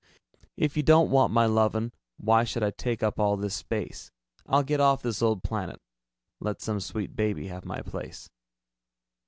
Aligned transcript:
If 0.57 0.75
you 0.75 0.81
don't 0.81 1.11
want 1.11 1.31
my 1.31 1.45
lovin', 1.45 1.91
Why 2.17 2.43
should 2.43 2.63
I 2.63 2.71
take 2.71 3.03
up 3.03 3.19
all 3.19 3.37
this 3.37 3.53
space? 3.53 4.09
I'll 4.47 4.63
get 4.63 4.79
off 4.79 5.03
this 5.03 5.21
old 5.21 5.43
planet, 5.43 5.79
Let 6.39 6.59
some 6.59 6.79
sweet 6.79 7.15
baby 7.15 7.49
have 7.49 7.65
my 7.65 7.83
place. 7.83 8.27